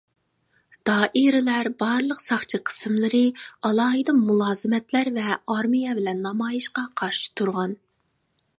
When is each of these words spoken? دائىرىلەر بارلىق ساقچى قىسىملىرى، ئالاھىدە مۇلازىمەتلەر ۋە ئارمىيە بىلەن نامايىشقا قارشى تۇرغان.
دائىرىلەر 0.89 1.67
بارلىق 1.83 2.21
ساقچى 2.21 2.59
قىسىملىرى، 2.69 3.21
ئالاھىدە 3.69 4.15
مۇلازىمەتلەر 4.23 5.13
ۋە 5.21 5.37
ئارمىيە 5.57 5.95
بىلەن 6.01 6.25
نامايىشقا 6.29 6.87
قارشى 7.03 7.31
تۇرغان. 7.43 7.77